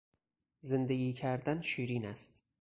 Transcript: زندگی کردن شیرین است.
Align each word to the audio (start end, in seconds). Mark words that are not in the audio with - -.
زندگی 0.61 1.13
کردن 1.13 1.61
شیرین 1.61 2.05
است. 2.05 2.45